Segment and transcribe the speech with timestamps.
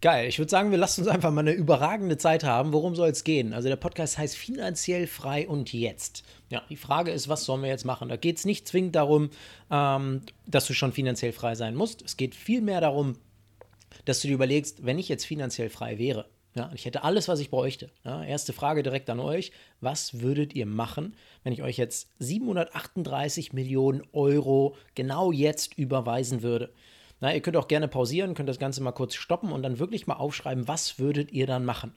[0.00, 0.28] Geil.
[0.28, 2.72] Ich würde sagen, wir lassen uns einfach mal eine überragende Zeit haben.
[2.72, 3.52] Worum soll es gehen?
[3.52, 6.22] Also der Podcast heißt finanziell frei und jetzt.
[6.50, 8.08] Ja, die Frage ist, was sollen wir jetzt machen?
[8.08, 9.30] Da geht es nicht zwingend darum,
[9.72, 12.02] ähm, dass du schon finanziell frei sein musst.
[12.02, 13.18] Es geht vielmehr darum,
[14.04, 17.40] dass du dir überlegst, wenn ich jetzt finanziell frei wäre, ja, ich hätte alles, was
[17.40, 17.90] ich bräuchte.
[18.04, 19.52] Ja, erste Frage direkt an euch.
[19.80, 26.72] Was würdet ihr machen, wenn ich euch jetzt 738 Millionen Euro genau jetzt überweisen würde?
[27.20, 30.06] Na, ihr könnt auch gerne pausieren, könnt das Ganze mal kurz stoppen und dann wirklich
[30.06, 31.92] mal aufschreiben, was würdet ihr dann machen?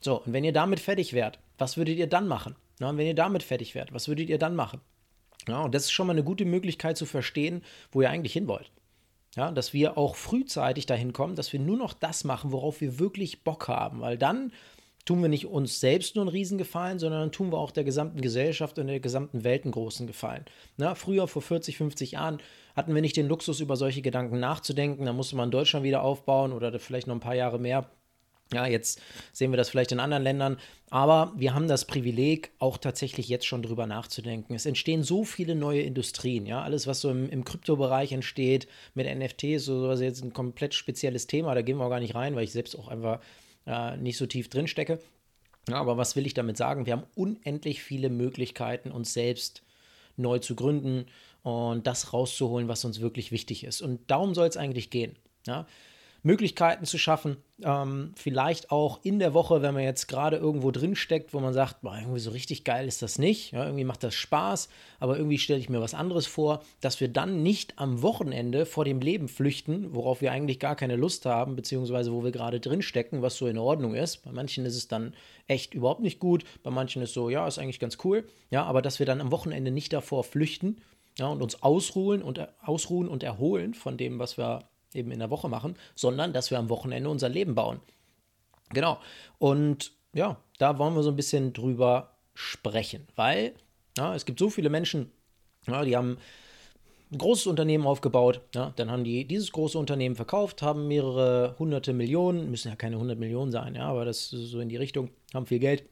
[0.00, 2.56] So, und wenn ihr damit fertig wärt, was würdet ihr dann machen?
[2.78, 4.80] Na, und wenn ihr damit fertig wärt, was würdet ihr dann machen?
[5.46, 8.48] Ja, und das ist schon mal eine gute Möglichkeit zu verstehen, wo ihr eigentlich hin
[8.48, 8.70] wollt.
[9.36, 12.98] Ja, dass wir auch frühzeitig dahin kommen, dass wir nur noch das machen, worauf wir
[12.98, 14.52] wirklich Bock haben, weil dann
[15.04, 18.20] tun wir nicht uns selbst nur einen Riesengefallen, sondern dann tun wir auch der gesamten
[18.20, 20.44] Gesellschaft und der gesamten Welt einen großen Gefallen.
[20.76, 22.38] Na, früher, vor 40, 50 Jahren,
[22.74, 25.06] hatten wir nicht den Luxus, über solche Gedanken nachzudenken.
[25.06, 27.88] Da musste man Deutschland wieder aufbauen oder vielleicht noch ein paar Jahre mehr.
[28.52, 29.00] Ja, jetzt
[29.32, 30.58] sehen wir das vielleicht in anderen Ländern,
[30.90, 34.54] aber wir haben das Privileg, auch tatsächlich jetzt schon drüber nachzudenken.
[34.54, 39.06] Es entstehen so viele neue Industrien, ja, alles, was so im, im Kryptobereich entsteht, mit
[39.06, 42.36] NFTs, so was jetzt ein komplett spezielles Thema, da gehen wir auch gar nicht rein,
[42.36, 43.20] weil ich selbst auch einfach
[43.66, 44.98] äh, nicht so tief drin stecke.
[45.68, 46.86] Ja, aber was will ich damit sagen?
[46.86, 49.62] Wir haben unendlich viele Möglichkeiten, uns selbst
[50.16, 51.06] neu zu gründen
[51.42, 53.80] und das rauszuholen, was uns wirklich wichtig ist.
[53.80, 55.16] Und darum soll es eigentlich gehen.
[55.46, 55.66] Ja?
[56.24, 60.96] Möglichkeiten zu schaffen, ähm, vielleicht auch in der Woche, wenn man jetzt gerade irgendwo drin
[60.96, 64.02] steckt, wo man sagt, boah, irgendwie so richtig geil ist das nicht, ja, irgendwie macht
[64.02, 64.70] das Spaß,
[65.00, 68.86] aber irgendwie stelle ich mir was anderes vor, dass wir dann nicht am Wochenende vor
[68.86, 72.80] dem Leben flüchten, worauf wir eigentlich gar keine Lust haben, beziehungsweise wo wir gerade drin
[72.80, 74.24] stecken, was so in Ordnung ist.
[74.24, 75.12] Bei manchen ist es dann
[75.46, 78.80] echt überhaupt nicht gut, bei manchen ist so, ja, ist eigentlich ganz cool, ja, aber
[78.80, 80.78] dass wir dann am Wochenende nicht davor flüchten,
[81.18, 84.64] ja, und uns ausruhen und, ausruhen und erholen von dem, was wir
[84.94, 87.80] eben in der Woche machen, sondern dass wir am Wochenende unser Leben bauen.
[88.70, 88.98] Genau.
[89.38, 93.54] Und ja, da wollen wir so ein bisschen drüber sprechen, weil
[93.98, 95.10] ja, es gibt so viele Menschen,
[95.66, 96.18] ja, die haben
[97.12, 101.92] ein großes Unternehmen aufgebaut, ja, dann haben die dieses große Unternehmen verkauft, haben mehrere hunderte
[101.92, 105.10] Millionen, müssen ja keine hundert Millionen sein, ja, aber das ist so in die Richtung,
[105.32, 105.84] haben viel Geld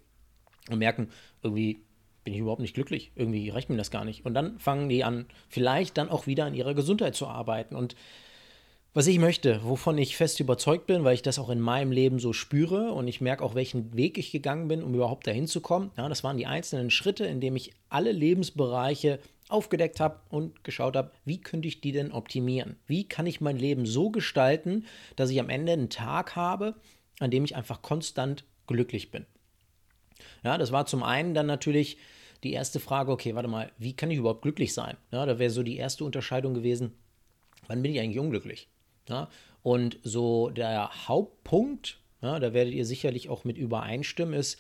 [0.71, 1.11] und merken,
[1.43, 1.85] irgendwie
[2.25, 4.25] bin ich überhaupt nicht glücklich, irgendwie reicht mir das gar nicht.
[4.25, 7.97] Und dann fangen die an, vielleicht dann auch wieder an ihrer Gesundheit zu arbeiten und
[8.95, 12.19] was ich möchte, wovon ich fest überzeugt bin, weil ich das auch in meinem Leben
[12.19, 15.63] so spüre und ich merke auch, welchen Weg ich gegangen bin, um überhaupt dahin zu
[15.63, 15.91] kommen.
[15.97, 20.95] Ja, das waren die einzelnen Schritte, in denen ich alle Lebensbereiche aufgedeckt habe und geschaut
[20.95, 22.77] habe, wie könnte ich die denn optimieren?
[22.87, 24.85] Wie kann ich mein Leben so gestalten,
[25.17, 26.75] dass ich am Ende einen Tag habe,
[27.19, 29.25] an dem ich einfach konstant glücklich bin?
[30.45, 31.97] Ja, das war zum einen dann natürlich
[32.43, 34.97] die erste Frage, okay, warte mal, wie kann ich überhaupt glücklich sein?
[35.11, 36.93] Ja, da wäre so die erste Unterscheidung gewesen,
[37.69, 38.69] wann bin ich eigentlich unglücklich?
[39.09, 39.29] Ja?
[39.63, 44.59] Und so der Hauptpunkt, ja, da werdet ihr sicherlich auch mit übereinstimmen, ist,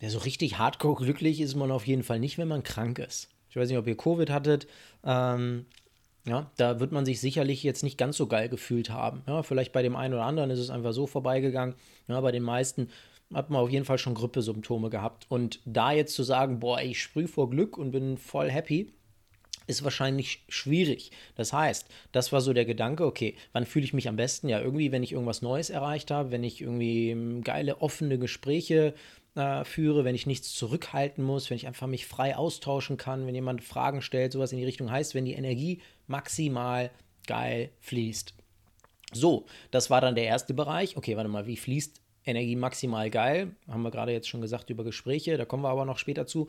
[0.00, 3.30] der so richtig hardcore glücklich ist man auf jeden Fall nicht, wenn man krank ist.
[3.48, 4.66] Ich weiß nicht, ob ihr Covid hattet.
[5.04, 5.66] Ähm,
[6.26, 9.22] ja, da wird man sich sicherlich jetzt nicht ganz so geil gefühlt haben.
[9.26, 11.76] Ja, vielleicht bei dem einen oder anderen ist es einfach so vorbeigegangen.
[12.08, 12.90] Ja, bei den meisten
[13.32, 15.26] hat man auf jeden Fall schon Grippesymptome gehabt.
[15.28, 18.92] Und da jetzt zu sagen, boah, ich sprühe vor Glück und bin voll happy,
[19.66, 21.10] ist wahrscheinlich schwierig.
[21.34, 24.48] Das heißt, das war so der Gedanke, okay, wann fühle ich mich am besten?
[24.48, 28.94] Ja, irgendwie, wenn ich irgendwas Neues erreicht habe, wenn ich irgendwie ähm, geile, offene Gespräche
[29.34, 33.34] äh, führe, wenn ich nichts zurückhalten muss, wenn ich einfach mich frei austauschen kann, wenn
[33.34, 36.90] jemand Fragen stellt, sowas in die Richtung heißt, wenn die Energie maximal
[37.26, 38.34] geil fließt.
[39.12, 40.96] So, das war dann der erste Bereich.
[40.96, 43.54] Okay, warte mal, wie fließt Energie maximal geil?
[43.68, 46.48] Haben wir gerade jetzt schon gesagt über Gespräche, da kommen wir aber noch später zu.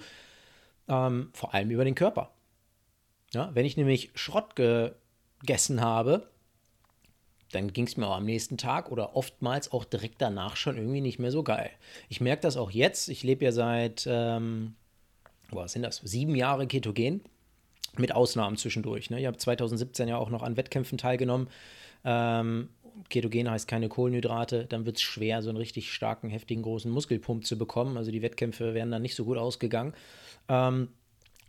[0.88, 2.32] Ähm, vor allem über den Körper.
[3.34, 6.30] Ja, wenn ich nämlich Schrott gegessen habe,
[7.52, 11.02] dann ging es mir auch am nächsten Tag oder oftmals auch direkt danach schon irgendwie
[11.02, 11.72] nicht mehr so geil.
[12.10, 13.08] Ich merke das auch jetzt.
[13.10, 14.76] Ich lebe ja seit, ähm,
[15.50, 17.22] was sind das, sieben Jahre ketogen,
[17.98, 19.10] mit Ausnahmen zwischendurch.
[19.10, 19.20] Ne?
[19.20, 21.50] Ich habe 2017 ja auch noch an Wettkämpfen teilgenommen.
[22.04, 22.70] Ähm,
[23.10, 27.46] Ketogen heißt keine Kohlenhydrate, dann wird es schwer, so einen richtig starken, heftigen, großen Muskelpump
[27.46, 27.98] zu bekommen.
[27.98, 29.94] Also die Wettkämpfe wären dann nicht so gut ausgegangen.
[30.50, 30.90] Ähm,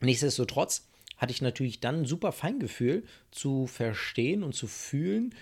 [0.00, 0.87] nichtsdestotrotz
[1.18, 5.34] hatte ich natürlich dann ein super Feingefühl zu verstehen und zu fühlen,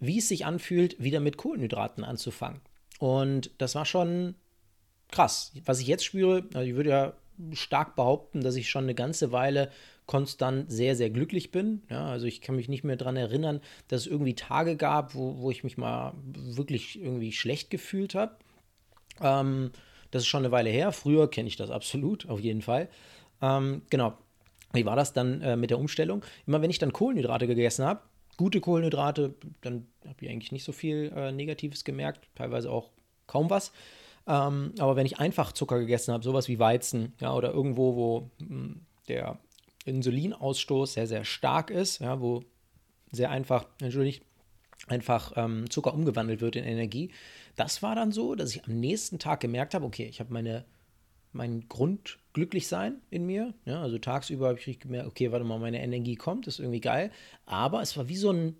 [0.00, 2.60] wie es sich anfühlt, wieder mit Kohlenhydraten anzufangen.
[2.98, 4.34] Und das war schon
[5.10, 5.52] krass.
[5.64, 7.12] Was ich jetzt spüre, also ich würde ja
[7.52, 9.70] stark behaupten, dass ich schon eine ganze Weile
[10.06, 11.82] konstant sehr, sehr glücklich bin.
[11.88, 15.38] Ja, also ich kann mich nicht mehr daran erinnern, dass es irgendwie Tage gab, wo,
[15.38, 18.36] wo ich mich mal wirklich irgendwie schlecht gefühlt habe.
[19.20, 19.70] Ähm,
[20.10, 20.92] das ist schon eine Weile her.
[20.92, 22.88] Früher kenne ich das absolut, auf jeden Fall.
[23.40, 24.16] Ähm, genau,
[24.72, 26.24] wie war das dann äh, mit der Umstellung?
[26.46, 28.00] Immer wenn ich dann Kohlenhydrate gegessen habe,
[28.36, 32.90] gute Kohlenhydrate, dann habe ich eigentlich nicht so viel äh, Negatives gemerkt, teilweise auch
[33.26, 33.72] kaum was.
[34.26, 38.30] Ähm, aber wenn ich einfach Zucker gegessen habe, sowas wie Weizen, ja, oder irgendwo, wo
[38.38, 39.38] mh, hm, der
[39.84, 42.44] Insulinausstoß sehr, sehr stark ist, ja, wo
[43.10, 44.22] sehr einfach, entschuldigt,
[44.86, 47.10] einfach ähm, Zucker umgewandelt wird in Energie.
[47.56, 50.64] Das war dann so, dass ich am nächsten Tag gemerkt habe, okay, ich habe meine
[51.32, 53.54] mein Grundglücklichsein in mir.
[53.64, 57.10] Ja, also tagsüber habe ich gemerkt, okay, warte mal, meine Energie kommt, ist irgendwie geil.
[57.46, 58.56] Aber es war wie so ein,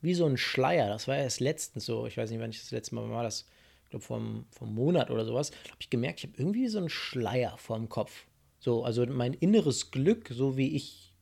[0.00, 0.88] wie so ein Schleier.
[0.88, 2.06] Das war erst letztens so.
[2.06, 3.46] Ich weiß nicht, wann ich das letzte Mal war, das,
[3.84, 6.90] ich glaube, vor, einem Monat oder sowas, habe ich gemerkt, ich habe irgendwie so einen
[6.90, 8.26] Schleier vor dem Kopf.
[8.58, 11.14] So, also mein inneres Glück, so wie ich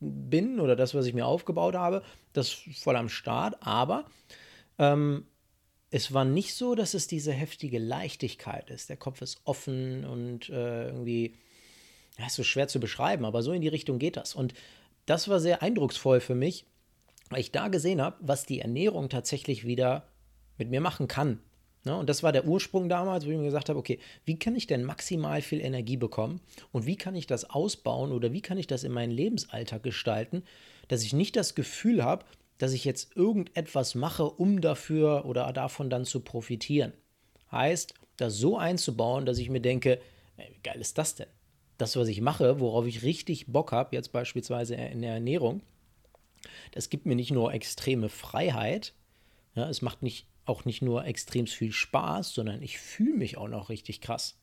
[0.00, 2.02] bin oder das, was ich mir aufgebaut habe,
[2.32, 3.56] das ist voll am Start.
[3.60, 4.06] Aber
[4.78, 5.26] ähm,
[5.90, 8.88] es war nicht so, dass es diese heftige Leichtigkeit ist.
[8.88, 11.36] Der Kopf ist offen und äh, irgendwie,
[12.18, 14.34] ja, ist so schwer zu beschreiben, aber so in die Richtung geht das.
[14.34, 14.54] Und
[15.06, 16.64] das war sehr eindrucksvoll für mich,
[17.30, 20.08] weil ich da gesehen habe, was die Ernährung tatsächlich wieder
[20.58, 21.40] mit mir machen kann.
[21.84, 21.96] Ne?
[21.96, 24.66] und das war der Ursprung damals, wo ich mir gesagt habe, okay, wie kann ich
[24.66, 26.40] denn maximal viel Energie bekommen
[26.72, 30.42] und wie kann ich das ausbauen oder wie kann ich das in meinen Lebensalltag gestalten,
[30.88, 32.24] dass ich nicht das Gefühl habe,
[32.58, 36.92] dass ich jetzt irgendetwas mache, um dafür oder davon dann zu profitieren.
[37.52, 40.00] Heißt, das so einzubauen, dass ich mir denke,
[40.36, 41.28] ey, wie geil ist das denn?
[41.78, 45.60] Das, was ich mache, worauf ich richtig Bock habe, jetzt beispielsweise in der Ernährung,
[46.72, 48.94] das gibt mir nicht nur extreme Freiheit,
[49.54, 53.48] ja, es macht nicht, auch nicht nur extrem viel Spaß, sondern ich fühle mich auch
[53.48, 54.38] noch richtig krass.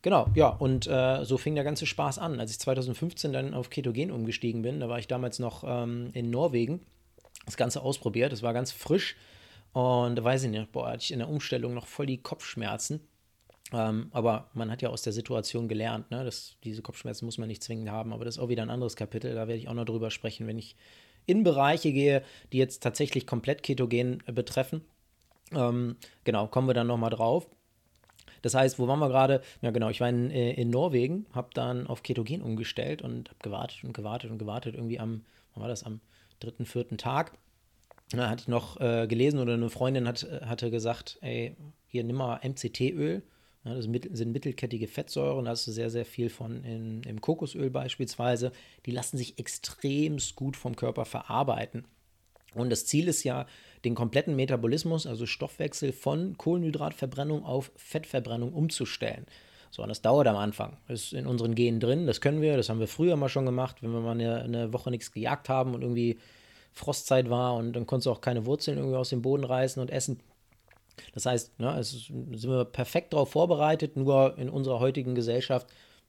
[0.00, 2.40] Genau, ja, und äh, so fing der ganze Spaß an.
[2.40, 6.30] Als ich 2015 dann auf Ketogen umgestiegen bin, da war ich damals noch ähm, in
[6.30, 6.80] Norwegen
[7.44, 8.32] das Ganze ausprobiert.
[8.32, 9.16] Das war ganz frisch.
[9.72, 13.00] Und da weiß ich nicht, boah, hatte ich in der Umstellung noch voll die Kopfschmerzen.
[13.72, 16.24] Ähm, aber man hat ja aus der Situation gelernt, ne?
[16.24, 18.12] dass diese Kopfschmerzen muss man nicht zwingend haben.
[18.12, 19.34] Aber das ist auch wieder ein anderes Kapitel.
[19.34, 20.76] Da werde ich auch noch drüber sprechen, wenn ich
[21.24, 22.22] in Bereiche gehe,
[22.52, 24.82] die jetzt tatsächlich komplett ketogen äh, betreffen.
[25.52, 27.46] Ähm, genau, kommen wir dann nochmal drauf.
[28.42, 29.40] Das heißt, wo waren wir gerade?
[29.60, 33.38] Ja, genau, ich war in, äh, in Norwegen, habe dann auf Ketogen umgestellt und habe
[33.40, 34.74] gewartet und gewartet und gewartet.
[34.74, 35.24] Irgendwie am,
[35.54, 35.84] wann war das?
[35.84, 36.00] Am
[36.42, 37.32] dritten, vierten Tag.
[38.10, 41.56] Da hatte ich noch äh, gelesen oder eine Freundin hat, hatte gesagt, ey,
[41.86, 43.22] hier nimm mal MCT-Öl.
[43.64, 47.70] Ja, das sind mittelkettige Fettsäuren, da hast du sehr, sehr viel von in, im Kokosöl
[47.70, 48.50] beispielsweise.
[48.86, 51.84] Die lassen sich extremst gut vom Körper verarbeiten.
[52.54, 53.46] Und das Ziel ist ja,
[53.84, 59.26] den kompletten Metabolismus, also Stoffwechsel von Kohlenhydratverbrennung auf Fettverbrennung umzustellen.
[59.72, 60.76] So, und das dauert am Anfang.
[60.88, 63.82] Ist in unseren Genen drin, das können wir, das haben wir früher mal schon gemacht,
[63.82, 66.18] wenn wir mal eine, eine Woche nichts gejagt haben und irgendwie
[66.74, 69.90] Frostzeit war und dann konntest du auch keine Wurzeln irgendwie aus dem Boden reißen und
[69.90, 70.20] essen.
[71.14, 75.66] Das heißt, ne, es sind wir perfekt darauf vorbereitet, nur in unserer heutigen Gesellschaft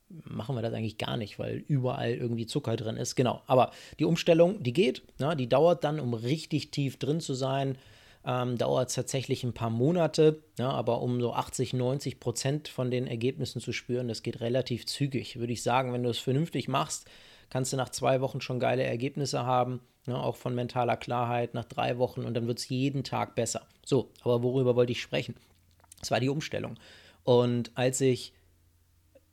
[0.09, 3.15] machen wir das eigentlich gar nicht, weil überall irgendwie Zucker drin ist.
[3.15, 7.33] Genau, aber die Umstellung, die geht, ne, die dauert dann, um richtig tief drin zu
[7.33, 7.77] sein,
[8.25, 12.89] ähm, dauert es tatsächlich ein paar Monate, ja, aber um so 80, 90 Prozent von
[12.89, 15.39] den Ergebnissen zu spüren, das geht relativ zügig.
[15.39, 17.09] Würde ich sagen, wenn du es vernünftig machst,
[17.49, 21.65] kannst du nach zwei Wochen schon geile Ergebnisse haben, ja, auch von mentaler Klarheit nach
[21.65, 23.67] drei Wochen und dann wird es jeden Tag besser.
[23.85, 25.35] So, aber worüber wollte ich sprechen?
[25.99, 26.77] Das war die Umstellung.
[27.23, 28.33] Und als ich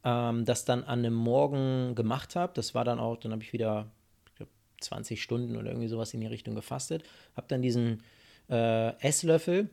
[0.04, 3.52] ähm, das dann an einem Morgen gemacht habe, das war dann auch, dann habe ich
[3.52, 3.86] wieder
[4.26, 4.48] ich glaub,
[4.80, 7.04] 20 Stunden oder irgendwie sowas in die Richtung gefastet,
[7.36, 8.02] habe dann diesen
[8.50, 9.70] äh, Esslöffel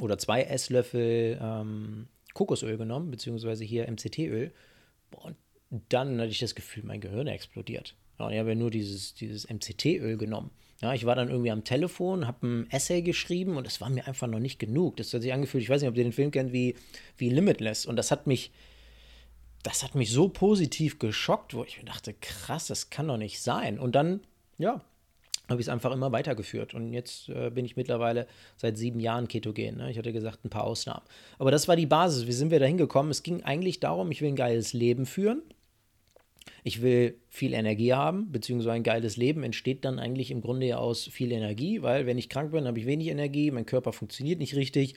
[0.00, 4.52] oder zwei Esslöffel ähm, Kokosöl genommen, beziehungsweise hier MCT-Öl.
[5.22, 5.36] Und
[5.88, 7.94] dann hatte ich das Gefühl, mein Gehirn explodiert.
[8.18, 10.50] Und ich habe ja nur dieses, dieses MCT-Öl genommen.
[10.82, 14.06] Ja, ich war dann irgendwie am Telefon, habe ein Essay geschrieben und es war mir
[14.06, 14.98] einfach noch nicht genug.
[14.98, 16.76] Das hat sich angefühlt, ich weiß nicht, ob ihr den Film kennt, wie,
[17.16, 17.86] wie Limitless.
[17.86, 18.52] Und das hat mich,
[19.62, 23.40] das hat mich so positiv geschockt, wo ich mir dachte, krass, das kann doch nicht
[23.40, 23.78] sein.
[23.78, 24.20] Und dann,
[24.58, 24.84] ja,
[25.48, 26.74] habe ich es einfach immer weitergeführt.
[26.74, 28.26] Und jetzt äh, bin ich mittlerweile
[28.56, 29.76] seit sieben Jahren ketogen.
[29.76, 29.90] Ne?
[29.90, 31.04] Ich hatte gesagt, ein paar Ausnahmen.
[31.38, 32.26] Aber das war die Basis.
[32.26, 33.10] Wie sind wir da hingekommen?
[33.10, 35.42] Es ging eigentlich darum, ich will ein geiles Leben führen.
[36.64, 40.78] Ich will viel Energie haben, beziehungsweise ein geiles Leben entsteht dann eigentlich im Grunde ja
[40.78, 44.40] aus viel Energie, weil wenn ich krank bin, habe ich wenig Energie, mein Körper funktioniert
[44.40, 44.94] nicht richtig,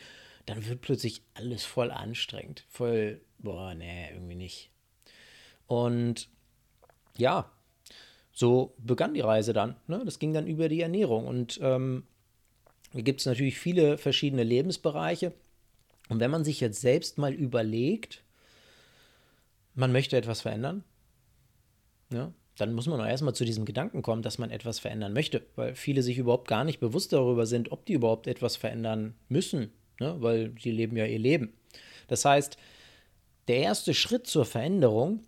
[0.47, 2.65] dann wird plötzlich alles voll anstrengend.
[2.69, 4.71] Voll, boah, nee, irgendwie nicht.
[5.67, 6.27] Und
[7.17, 7.51] ja,
[8.39, 9.75] so begann die Reise dann.
[9.87, 10.01] Ne?
[10.05, 11.27] Das ging dann über die Ernährung.
[11.27, 12.03] Und ähm,
[12.93, 15.33] hier gibt es natürlich viele verschiedene Lebensbereiche.
[16.07, 18.23] Und wenn man sich jetzt selbst mal überlegt,
[19.75, 20.85] man möchte etwas verändern,
[22.13, 25.41] ja, dann muss man auch erstmal zu diesem Gedanken kommen, dass man etwas verändern möchte,
[25.57, 29.73] weil viele sich überhaupt gar nicht bewusst darüber sind, ob die überhaupt etwas verändern müssen,
[29.99, 30.15] ne?
[30.19, 31.51] weil sie leben ja ihr Leben.
[32.07, 32.55] Das heißt,
[33.49, 35.25] der erste Schritt zur Veränderung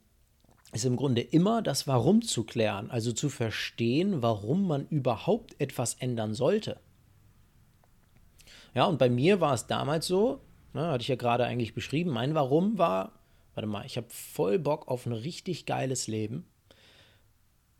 [0.71, 5.95] ist im Grunde immer das Warum zu klären, also zu verstehen, warum man überhaupt etwas
[5.95, 6.79] ändern sollte.
[8.73, 10.39] Ja, und bei mir war es damals so,
[10.73, 13.11] ne, hatte ich ja gerade eigentlich beschrieben, mein Warum war,
[13.53, 16.45] warte mal, ich habe voll Bock auf ein richtig geiles Leben.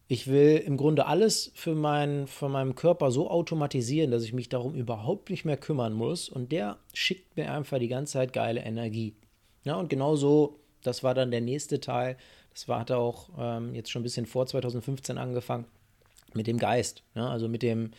[0.10, 4.50] Ich will im Grunde alles für, mein, für meinen Körper so automatisieren, dass ich mich
[4.50, 6.28] darum überhaupt nicht mehr kümmern muss.
[6.28, 9.16] Und der schickt mir einfach die ganze Zeit geile Energie.
[9.64, 12.18] Ja, und genau so, das war dann der nächste Teil.
[12.54, 15.66] Das war, hat auch ähm, jetzt schon ein bisschen vor 2015 angefangen
[16.34, 17.04] mit dem Geist.
[17.16, 17.92] Ja, also mit dem,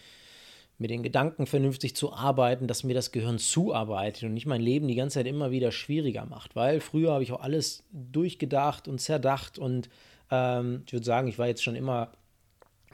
[0.78, 4.88] mit den Gedanken vernünftig zu arbeiten, dass mir das Gehirn zuarbeitet und nicht mein Leben
[4.88, 6.56] die ganze Zeit immer wieder schwieriger macht.
[6.56, 9.88] Weil früher habe ich auch alles durchgedacht und zerdacht und
[10.30, 12.12] ähm, ich würde sagen, ich war jetzt schon immer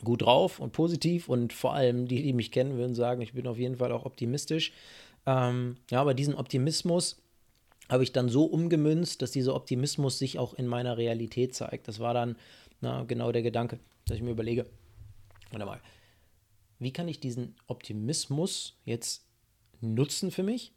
[0.04, 3.46] gut drauf und positiv und vor allem die, die mich kennen, würden sagen, ich bin
[3.48, 4.72] auf jeden Fall auch optimistisch.
[5.26, 7.20] Ähm, ja, aber diesen Optimismus
[7.88, 11.88] habe ich dann so umgemünzt, dass dieser Optimismus sich auch in meiner Realität zeigt.
[11.88, 12.36] Das war dann
[12.80, 14.66] na, genau der Gedanke, dass ich mir überlege,
[15.50, 15.80] warte mal,
[16.78, 19.24] wie kann ich diesen Optimismus jetzt
[19.80, 20.72] nutzen für mich?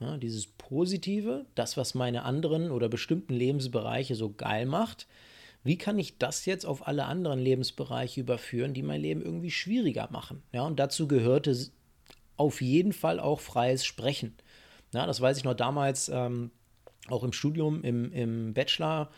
[0.00, 5.06] Ja, dieses Positive, das, was meine anderen oder bestimmten Lebensbereiche so geil macht,
[5.62, 10.08] wie kann ich das jetzt auf alle anderen Lebensbereiche überführen, die mein Leben irgendwie schwieriger
[10.10, 10.42] machen?
[10.52, 11.56] Ja, und dazu gehörte
[12.36, 14.34] auf jeden Fall auch freies Sprechen.
[14.94, 16.50] Ja, das weiß ich noch damals, ähm,
[17.08, 19.10] auch im Studium, im, im Bachelor,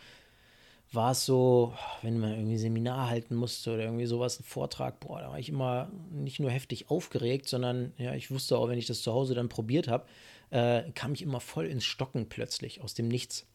[0.91, 5.19] war es so, wenn man irgendwie Seminar halten musste oder irgendwie sowas, ein Vortrag, boah,
[5.19, 8.85] da war ich immer nicht nur heftig aufgeregt, sondern ja, ich wusste auch, wenn ich
[8.85, 10.05] das zu Hause dann probiert habe,
[10.49, 13.45] äh, kam ich immer voll ins Stocken plötzlich, aus dem Nichts.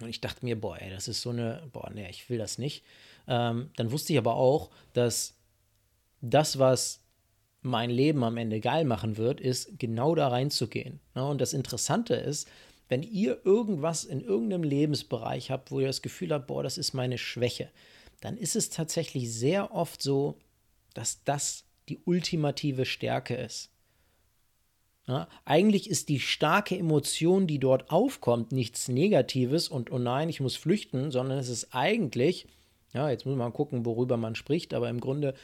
[0.00, 2.58] Und ich dachte mir, boah, ey, das ist so eine, boah, nee, ich will das
[2.58, 2.84] nicht.
[3.28, 5.34] Ähm, dann wusste ich aber auch, dass
[6.22, 7.02] das, was
[7.66, 11.00] mein Leben am Ende geil machen wird, ist genau da reinzugehen.
[11.14, 12.48] Ja, und das Interessante ist,
[12.88, 16.94] wenn ihr irgendwas in irgendeinem Lebensbereich habt, wo ihr das Gefühl habt, boah, das ist
[16.94, 17.68] meine Schwäche,
[18.20, 20.38] dann ist es tatsächlich sehr oft so,
[20.94, 23.70] dass das die ultimative Stärke ist.
[25.08, 30.40] Ja, eigentlich ist die starke Emotion, die dort aufkommt, nichts Negatives und oh nein, ich
[30.40, 32.48] muss flüchten, sondern es ist eigentlich,
[32.92, 35.34] ja, jetzt muss man gucken, worüber man spricht, aber im Grunde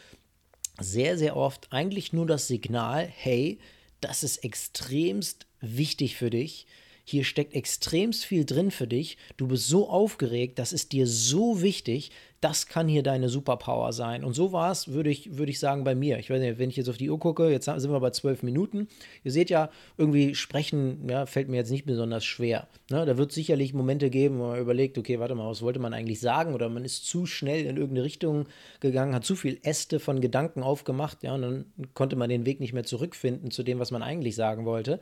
[0.79, 3.59] sehr, sehr oft eigentlich nur das Signal, hey,
[4.01, 6.67] das ist extremst wichtig für dich
[7.05, 9.19] hier steckt extremst viel drin für dich.
[9.37, 12.11] Du bist so aufgeregt, das ist dir so wichtig.
[12.41, 14.25] Das kann hier deine Superpower sein.
[14.25, 16.19] Und so war es, würde ich, würde ich sagen, bei mir.
[16.19, 18.43] Ich weiß nicht, wenn ich jetzt auf die Uhr gucke, jetzt sind wir bei zwölf
[18.43, 18.89] Minuten.
[19.23, 22.69] Ihr seht ja, irgendwie sprechen ja, fällt mir jetzt nicht besonders schwer.
[22.91, 23.05] Ne?
[23.05, 26.21] Da wird sicherlich Momente geben, wo man überlegt, okay, warte mal, was wollte man eigentlich
[26.21, 26.55] sagen?
[26.55, 28.47] Oder man ist zu schnell in irgendeine Richtung
[28.81, 32.61] gegangen, hat zu viel Äste von Gedanken aufgemacht, ja, und dann konnte man den Weg
[32.61, 35.01] nicht mehr zurückfinden zu dem, was man eigentlich sagen wollte.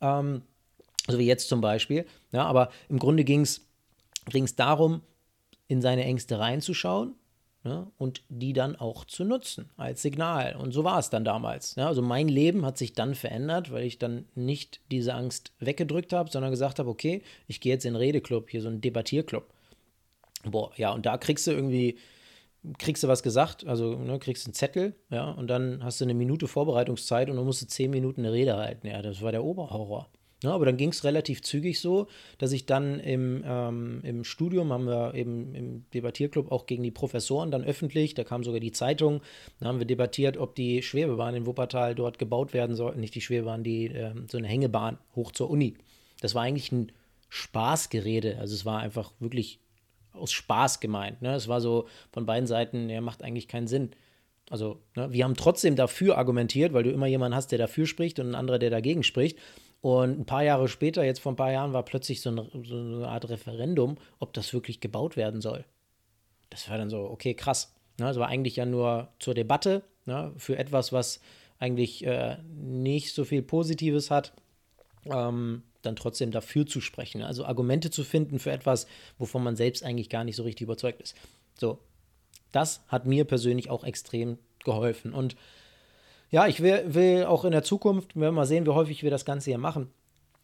[0.00, 0.42] Ähm,
[1.08, 2.06] so wie jetzt zum Beispiel.
[2.32, 3.66] Ja, aber im Grunde ging es
[4.56, 5.02] darum,
[5.66, 7.14] in seine Ängste reinzuschauen
[7.64, 10.56] ja, und die dann auch zu nutzen als Signal.
[10.56, 11.74] Und so war es dann damals.
[11.74, 16.12] Ja, also mein Leben hat sich dann verändert, weil ich dann nicht diese Angst weggedrückt
[16.12, 19.44] habe, sondern gesagt habe, okay, ich gehe jetzt in den Redeclub, hier so einen Debattierclub.
[20.44, 21.98] Boah, ja, und da kriegst du irgendwie,
[22.78, 26.14] kriegst du was gesagt, also ne, kriegst einen Zettel, ja, und dann hast du eine
[26.14, 28.86] Minute Vorbereitungszeit und dann musst du zehn Minuten eine Rede halten.
[28.86, 30.08] Ja, das war der Oberhorror.
[30.44, 32.06] Ja, aber dann ging es relativ zügig so,
[32.38, 36.92] dass ich dann im, ähm, im Studium, haben wir eben im Debattierclub auch gegen die
[36.92, 39.20] Professoren dann öffentlich, da kam sogar die Zeitung,
[39.58, 43.20] da haben wir debattiert, ob die Schwebebahn in Wuppertal dort gebaut werden soll, nicht die
[43.20, 45.74] Schwebebahn, die äh, so eine Hängebahn hoch zur Uni.
[46.20, 46.92] Das war eigentlich ein
[47.30, 49.58] Spaßgerede, also es war einfach wirklich
[50.12, 51.20] aus Spaß gemeint.
[51.20, 51.34] Ne?
[51.34, 53.90] Es war so von beiden Seiten, ja, macht eigentlich keinen Sinn.
[54.50, 58.18] Also, ne, wir haben trotzdem dafür argumentiert, weil du immer jemanden hast, der dafür spricht
[58.18, 59.38] und ein anderer, der dagegen spricht.
[59.80, 62.76] Und ein paar Jahre später, jetzt vor ein paar Jahren, war plötzlich so eine, so
[62.76, 65.64] eine Art Referendum, ob das wirklich gebaut werden soll.
[66.50, 67.74] Das war dann so, okay, krass.
[67.98, 71.20] Ne, das war eigentlich ja nur zur Debatte ne, für etwas, was
[71.58, 74.32] eigentlich äh, nicht so viel Positives hat,
[75.06, 77.22] ähm, dann trotzdem dafür zu sprechen.
[77.22, 78.86] Also Argumente zu finden für etwas,
[79.18, 81.16] wovon man selbst eigentlich gar nicht so richtig überzeugt ist.
[81.58, 81.78] So,
[82.52, 85.12] das hat mir persönlich auch extrem geholfen.
[85.12, 85.36] Und
[86.30, 89.24] ja, ich will, will auch in der Zukunft, wir mal sehen, wie häufig wir das
[89.24, 89.90] Ganze hier machen,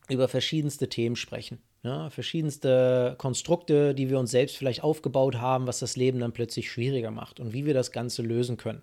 [0.09, 1.59] über verschiedenste Themen sprechen.
[1.83, 6.71] Ja, verschiedenste Konstrukte, die wir uns selbst vielleicht aufgebaut haben, was das Leben dann plötzlich
[6.71, 8.81] schwieriger macht und wie wir das Ganze lösen können.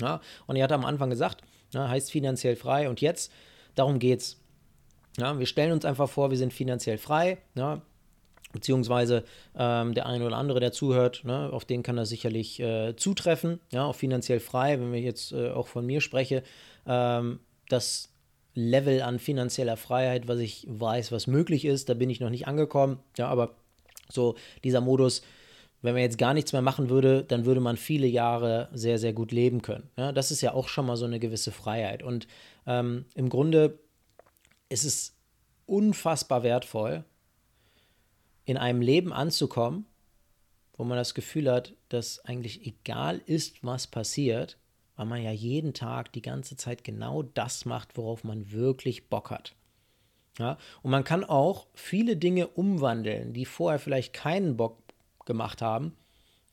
[0.00, 1.42] Ja, und er hat am Anfang gesagt,
[1.72, 3.32] ja, heißt finanziell frei und jetzt,
[3.76, 4.40] darum geht's.
[5.18, 7.38] Ja, wir stellen uns einfach vor, wir sind finanziell frei.
[7.54, 7.82] Ja,
[8.52, 9.24] beziehungsweise
[9.56, 13.60] ähm, der eine oder andere, der zuhört, ne, auf den kann das sicherlich äh, zutreffen,
[13.72, 16.42] ja, auch finanziell frei, wenn wir jetzt äh, auch von mir spreche,
[16.86, 18.12] ähm, das
[18.54, 22.46] Level an finanzieller Freiheit, was ich weiß, was möglich ist, da bin ich noch nicht
[22.46, 23.56] angekommen, ja, aber
[24.08, 25.22] So dieser Modus,
[25.82, 29.12] wenn man jetzt gar nichts mehr machen würde, dann würde man viele Jahre sehr, sehr
[29.12, 29.90] gut leben können.
[29.96, 32.02] Ja, das ist ja auch schon mal so eine gewisse Freiheit.
[32.02, 32.26] Und
[32.66, 33.78] ähm, im Grunde
[34.68, 35.16] ist es
[35.66, 37.04] unfassbar wertvoll,
[38.46, 39.84] in einem Leben anzukommen,
[40.76, 44.56] wo man das Gefühl hat, dass eigentlich egal ist, was passiert,
[44.94, 49.30] weil man ja jeden Tag die ganze Zeit genau das macht, worauf man wirklich Bock
[49.30, 49.54] hat.
[50.38, 54.78] Ja, und man kann auch viele Dinge umwandeln, die vorher vielleicht keinen Bock
[55.24, 55.96] gemacht haben,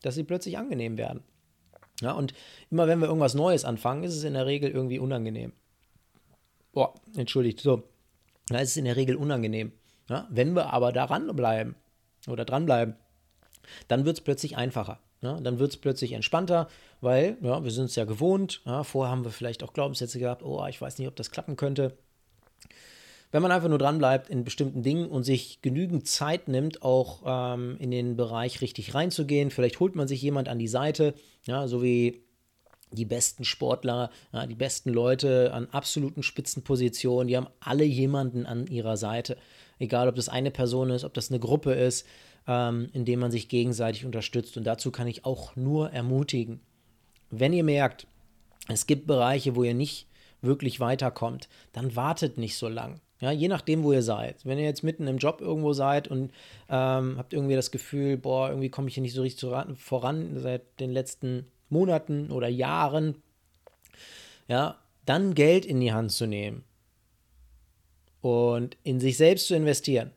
[0.01, 1.21] dass sie plötzlich angenehm werden.
[2.01, 2.33] Ja, und
[2.71, 5.53] immer wenn wir irgendwas Neues anfangen, ist es in der Regel irgendwie unangenehm.
[6.71, 7.83] Boah, entschuldigt, so.
[8.47, 9.73] Da ist es in der Regel unangenehm.
[10.09, 11.75] Ja, wenn wir aber daran bleiben
[12.27, 12.95] oder dranbleiben,
[13.87, 14.99] dann wird es plötzlich einfacher.
[15.21, 16.67] Ja, dann wird es plötzlich entspannter,
[16.99, 18.61] weil ja, wir sind es ja gewohnt.
[18.65, 21.55] Ja, vorher haben wir vielleicht auch Glaubenssätze gehabt, oh, ich weiß nicht, ob das klappen
[21.55, 21.97] könnte.
[23.31, 27.23] Wenn man einfach nur dran bleibt in bestimmten Dingen und sich genügend Zeit nimmt, auch
[27.25, 31.15] ähm, in den Bereich richtig reinzugehen, vielleicht holt man sich jemand an die Seite,
[31.45, 32.21] ja, so wie
[32.91, 38.67] die besten Sportler, ja, die besten Leute an absoluten Spitzenpositionen, die haben alle jemanden an
[38.67, 39.37] ihrer Seite.
[39.83, 42.07] Egal, ob das eine Person ist, ob das eine Gruppe ist,
[42.47, 44.55] ähm, in dem man sich gegenseitig unterstützt.
[44.55, 46.61] Und dazu kann ich auch nur ermutigen.
[47.31, 48.07] Wenn ihr merkt,
[48.69, 50.07] es gibt Bereiche, wo ihr nicht
[50.41, 53.01] wirklich weiterkommt, dann wartet nicht so lang.
[53.19, 54.45] Ja, je nachdem, wo ihr seid.
[54.45, 56.31] Wenn ihr jetzt mitten im Job irgendwo seid und
[56.69, 60.79] ähm, habt irgendwie das Gefühl, boah, irgendwie komme ich hier nicht so richtig voran seit
[60.79, 63.21] den letzten Monaten oder Jahren,
[64.47, 66.63] ja, dann Geld in die Hand zu nehmen
[68.23, 70.11] und in sich selbst zu investieren,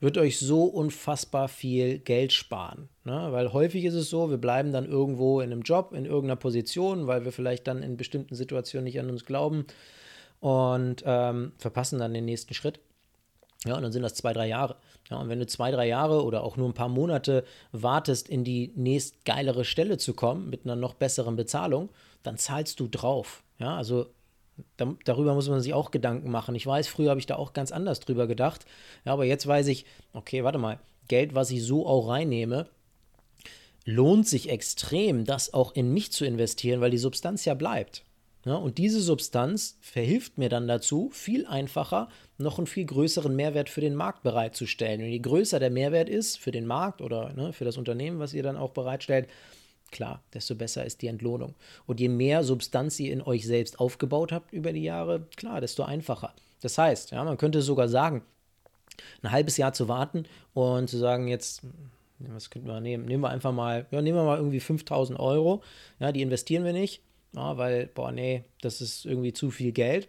[0.00, 2.88] wird euch so unfassbar viel Geld sparen.
[3.04, 3.28] Ne?
[3.30, 7.06] Weil häufig ist es so, wir bleiben dann irgendwo in einem Job, in irgendeiner Position,
[7.06, 9.64] weil wir vielleicht dann in bestimmten Situationen nicht an uns glauben
[10.40, 12.80] und ähm, verpassen dann den nächsten Schritt.
[13.64, 14.76] Ja, und dann sind das zwei, drei Jahre.
[15.08, 18.42] Ja, und wenn du zwei, drei Jahre oder auch nur ein paar Monate wartest, in
[18.42, 21.90] die nächst geilere Stelle zu kommen, mit einer noch besseren Bezahlung,
[22.24, 23.44] dann zahlst du drauf.
[23.58, 24.06] Ja, also
[24.76, 26.54] da, darüber muss man sich auch Gedanken machen.
[26.54, 28.66] Ich weiß, früher habe ich da auch ganz anders drüber gedacht.
[29.04, 32.68] Ja, aber jetzt weiß ich, okay, warte mal, Geld, was ich so auch reinnehme,
[33.84, 38.02] lohnt sich extrem, das auch in mich zu investieren, weil die Substanz ja bleibt.
[38.44, 43.68] Ja, und diese Substanz verhilft mir dann dazu, viel einfacher noch einen viel größeren Mehrwert
[43.68, 45.00] für den Markt bereitzustellen.
[45.00, 48.34] Und je größer der Mehrwert ist für den Markt oder ne, für das Unternehmen, was
[48.34, 49.28] ihr dann auch bereitstellt,
[49.96, 51.54] klar, desto besser ist die Entlohnung.
[51.86, 55.82] Und je mehr Substanz ihr in euch selbst aufgebaut habt über die Jahre, klar, desto
[55.82, 56.32] einfacher.
[56.60, 58.22] Das heißt, ja, man könnte sogar sagen,
[59.22, 61.62] ein halbes Jahr zu warten und zu sagen, jetzt
[62.18, 63.04] was könnten wir nehmen?
[63.04, 65.62] Nehmen wir einfach mal, ja, nehmen wir mal irgendwie 5000 Euro.
[65.98, 67.02] Ja, die investieren wir nicht
[67.36, 70.08] ja, weil, boah, nee, das ist irgendwie zu viel Geld.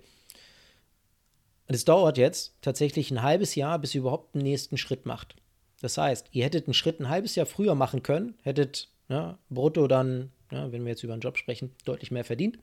[1.68, 5.36] Und es dauert jetzt tatsächlich ein halbes Jahr, bis ihr überhaupt den nächsten Schritt macht.
[5.82, 9.88] Das heißt, ihr hättet einen Schritt ein halbes Jahr früher machen können, hättet ja, brutto
[9.88, 12.60] dann, ja, wenn wir jetzt über einen Job sprechen, deutlich mehr verdient.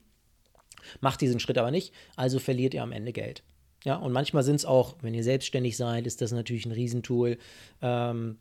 [1.01, 3.43] Macht diesen Schritt aber nicht, also verliert ihr am Ende Geld.
[3.83, 7.37] Ja, und manchmal sind es auch, wenn ihr selbstständig seid, ist das natürlich ein Riesentool.
[7.81, 8.37] Ähm,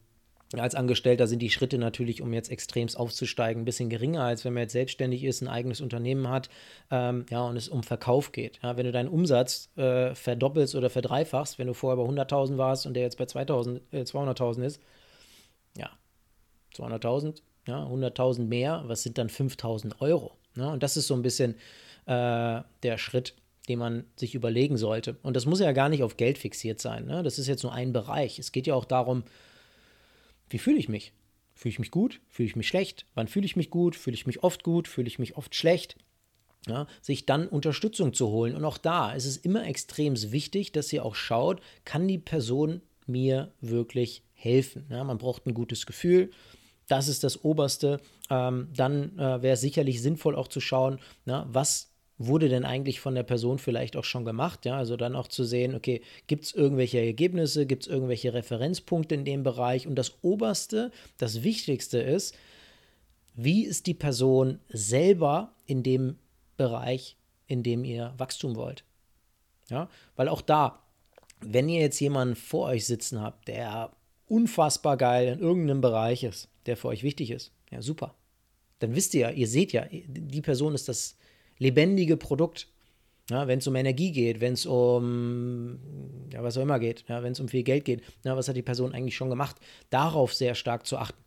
[0.53, 4.55] als Angestellter sind die Schritte natürlich, um jetzt extremst aufzusteigen, ein bisschen geringer, als wenn
[4.55, 6.49] man jetzt selbstständig ist, ein eigenes Unternehmen hat,
[6.91, 8.61] ähm, ja, und es um Verkauf geht.
[8.63, 12.87] Ja, wenn du deinen Umsatz äh, verdoppelst oder verdreifachst, wenn du vorher bei 100.000 warst
[12.87, 14.81] und der jetzt bei 200.000 äh, 200 ist,
[15.77, 15.91] ja,
[16.77, 20.37] 200.000, ja, 100.000 mehr, was sind dann 5.000 Euro?
[20.55, 20.71] Ne?
[20.71, 21.55] Und das ist so ein bisschen
[22.07, 23.35] äh, der Schritt,
[23.69, 25.17] den man sich überlegen sollte.
[25.23, 27.07] Und das muss ja gar nicht auf Geld fixiert sein.
[27.07, 27.23] Ne?
[27.23, 28.39] Das ist jetzt nur ein Bereich.
[28.39, 29.25] Es geht ja auch darum,
[30.51, 31.13] wie fühle ich mich?
[31.55, 32.21] Fühle ich mich gut?
[32.29, 33.07] Fühle ich mich schlecht?
[33.15, 33.97] Wann fühle ich mich gut?
[33.97, 34.89] Fühle ich mich oft gut?
[34.89, 35.97] Fühle ich mich oft schlecht?
[36.67, 38.57] Ja, sich dann Unterstützung zu holen.
[38.57, 42.81] Und auch da ist es immer extrem wichtig, dass ihr auch schaut, kann die Person
[43.07, 44.87] mir wirklich helfen?
[44.89, 46.31] Ja, man braucht ein gutes Gefühl.
[46.89, 48.01] Das ist das Oberste.
[48.31, 53.01] Ähm, dann äh, wäre es sicherlich sinnvoll auch zu schauen, na, was wurde denn eigentlich
[53.01, 54.65] von der Person vielleicht auch schon gemacht?
[54.65, 59.15] Ja, also dann auch zu sehen, okay, gibt es irgendwelche Ergebnisse, gibt es irgendwelche Referenzpunkte
[59.15, 59.87] in dem Bereich?
[59.87, 62.37] Und das Oberste, das Wichtigste ist,
[63.35, 66.19] wie ist die Person selber in dem
[66.57, 67.17] Bereich,
[67.47, 68.85] in dem ihr Wachstum wollt?
[69.71, 70.85] Ja, weil auch da,
[71.41, 73.91] wenn ihr jetzt jemanden vor euch sitzen habt, der
[74.27, 78.15] unfassbar geil in irgendeinem Bereich ist, der für euch wichtig ist, ja, super.
[78.79, 81.17] Dann wisst ihr ja, ihr seht ja, die Person ist das
[81.59, 82.69] lebendige Produkt.
[83.31, 85.79] Ja, wenn es um Energie geht, wenn es um
[86.31, 88.57] ja, was auch immer geht, ja, wenn es um viel Geld geht, ja, was hat
[88.57, 89.57] die Person eigentlich schon gemacht,
[89.89, 91.25] darauf sehr stark zu achten.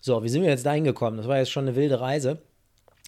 [0.00, 1.18] So, wie sind wir jetzt dahin gekommen?
[1.18, 2.40] Das war jetzt schon eine wilde Reise.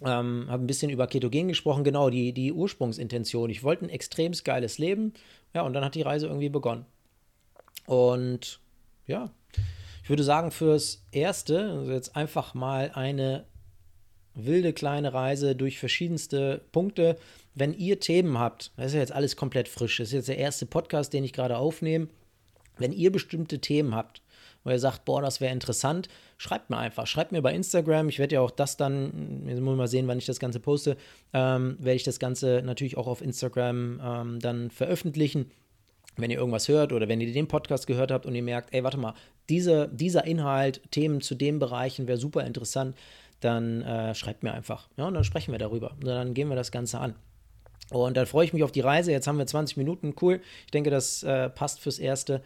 [0.04, 3.50] Ähm, habe ein bisschen über Ketogen gesprochen, genau, die, die Ursprungsintention.
[3.50, 5.12] Ich wollte ein extrem geiles Leben,
[5.54, 6.86] ja, und dann hat die Reise irgendwie begonnen.
[7.86, 8.60] Und
[9.06, 9.30] ja,
[10.08, 13.44] Ich würde sagen, fürs Erste, also jetzt einfach mal eine
[14.32, 17.18] wilde kleine Reise durch verschiedenste Punkte.
[17.54, 20.38] Wenn ihr Themen habt, das ist ja jetzt alles komplett frisch, das ist jetzt der
[20.38, 22.08] erste Podcast, den ich gerade aufnehme.
[22.78, 24.22] Wenn ihr bestimmte Themen habt,
[24.64, 27.06] wo ihr sagt, boah, das wäre interessant, schreibt mir einfach.
[27.06, 28.08] Schreibt mir bei Instagram.
[28.08, 30.58] Ich werde ja auch das dann, jetzt muss ich mal sehen, wann ich das Ganze
[30.58, 30.96] poste,
[31.34, 35.50] ähm, werde ich das Ganze natürlich auch auf Instagram ähm, dann veröffentlichen.
[36.18, 38.84] Wenn ihr irgendwas hört oder wenn ihr den Podcast gehört habt und ihr merkt, ey,
[38.84, 39.14] warte mal,
[39.48, 42.96] diese, dieser Inhalt, Themen zu den Bereichen wäre super interessant,
[43.40, 44.88] dann äh, schreibt mir einfach.
[44.96, 45.92] Ja, und dann sprechen wir darüber.
[45.92, 47.14] Und dann gehen wir das Ganze an.
[47.90, 49.12] Und dann freue ich mich auf die Reise.
[49.12, 50.14] Jetzt haben wir 20 Minuten.
[50.20, 50.40] Cool.
[50.66, 52.42] Ich denke, das äh, passt fürs Erste.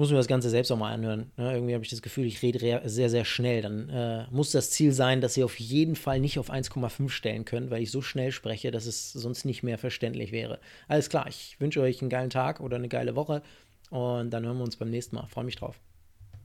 [0.00, 1.30] Muss mir das Ganze selbst auch mal anhören.
[1.36, 3.60] Ja, irgendwie habe ich das Gefühl, ich rede sehr, sehr schnell.
[3.60, 7.44] Dann äh, muss das Ziel sein, dass ihr auf jeden Fall nicht auf 1,5 stellen
[7.44, 10.58] könnt, weil ich so schnell spreche, dass es sonst nicht mehr verständlich wäre.
[10.88, 13.42] Alles klar, ich wünsche euch einen geilen Tag oder eine geile Woche
[13.90, 15.26] und dann hören wir uns beim nächsten Mal.
[15.26, 15.78] Freue mich drauf.